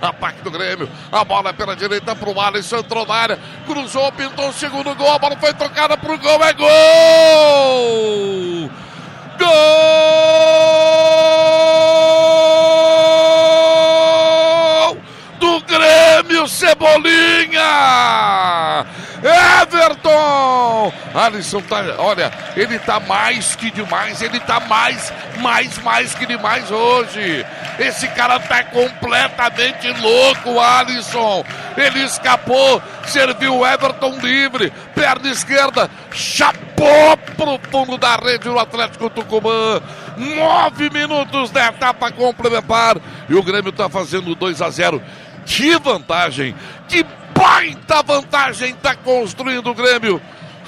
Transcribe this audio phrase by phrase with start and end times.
[0.00, 4.48] Ataque do Grêmio, a bola é pela direita pro Alisson, entrou na área, cruzou, pintou
[4.48, 6.68] o segundo gol, a bola foi tocada pro gol, é gol!
[9.40, 9.48] Gol!
[15.40, 17.58] Do Grêmio Cebolinha!
[19.20, 20.92] Everton!
[21.12, 26.70] Alisson tá, olha, ele tá mais que demais, ele tá mais, mais, mais que demais
[26.70, 27.44] hoje.
[27.78, 31.44] Esse cara tá completamente louco, Alisson.
[31.76, 39.08] Ele escapou, serviu o Everton livre, perna esquerda, chapou pro fundo da rede o Atlético
[39.08, 39.80] Tucumã.
[40.16, 42.96] Nove minutos da etapa complementar
[43.28, 45.00] e o Grêmio tá fazendo 2 a 0.
[45.46, 46.56] Que vantagem!
[46.88, 50.20] Que baita vantagem está construindo o Grêmio.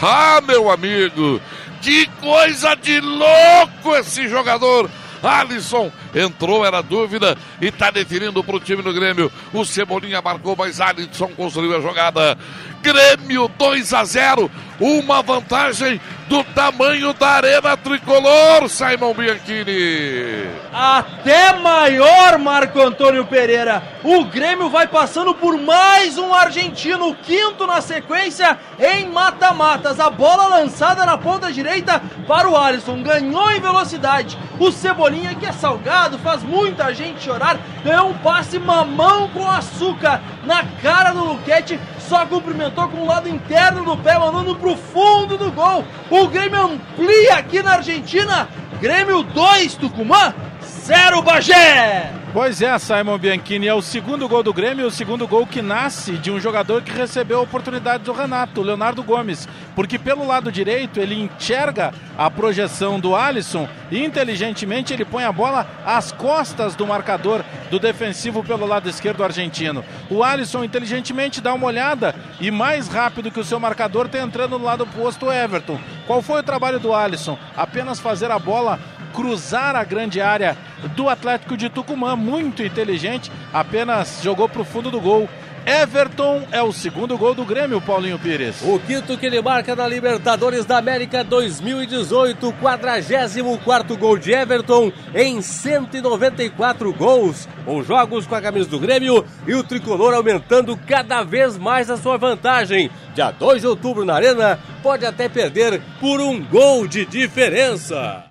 [0.00, 1.40] Ah, meu amigo,
[1.80, 4.90] que coisa de louco esse jogador.
[5.22, 9.30] Alisson entrou, era dúvida e está definindo para o time do Grêmio.
[9.52, 12.38] O Cebolinha marcou, mas Alisson construiu a jogada.
[12.82, 20.46] Grêmio 2 a 0, uma vantagem do tamanho da arena tricolor, Simon Bianchini.
[20.72, 23.82] Até maior, Marco Antônio Pereira.
[24.04, 29.98] O Grêmio vai passando por mais um argentino, quinto na sequência em mata-matas.
[29.98, 34.38] A bola lançada na ponta direita para o Alisson, ganhou em velocidade.
[34.58, 40.20] O Cebolinha, que é salgado, faz muita gente chorar, ganhou um passe mamão com açúcar
[40.44, 45.36] na cara do Luquete só cumprimentou com o lado interno do pé, mandando pro fundo
[45.36, 45.84] do gol.
[46.10, 48.48] O Grêmio amplia aqui na Argentina.
[48.80, 52.17] Grêmio 2, Tucumã 0, Bagé.
[52.30, 56.12] Pois é, Simon Bianchini, é o segundo gol do Grêmio, o segundo gol que nasce
[56.12, 61.00] de um jogador que recebeu a oportunidade do Renato, Leonardo Gomes, porque pelo lado direito
[61.00, 66.86] ele enxerga a projeção do Alisson e inteligentemente ele põe a bola às costas do
[66.86, 69.82] marcador do defensivo pelo lado esquerdo argentino.
[70.10, 74.58] O Alisson inteligentemente dá uma olhada e mais rápido que o seu marcador está entrando
[74.58, 75.80] no lado oposto o Everton.
[76.06, 77.38] Qual foi o trabalho do Alisson?
[77.56, 78.78] Apenas fazer a bola
[79.14, 80.56] cruzar a grande área
[80.94, 85.28] do Atlético de Tucumã, muito inteligente, apenas jogou para o fundo do gol.
[85.68, 88.62] Everton é o segundo gol do Grêmio, Paulinho Pires.
[88.62, 95.42] O quinto que ele marca na Libertadores da América 2018, 44 gol de Everton em
[95.42, 101.58] 194 gols, com jogos com a camisa do Grêmio e o tricolor aumentando cada vez
[101.58, 102.90] mais a sua vantagem.
[103.14, 108.24] Dia 2 de outubro na Arena, pode até perder por um gol de diferença.